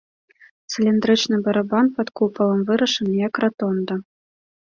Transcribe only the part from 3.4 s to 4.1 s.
ратонда.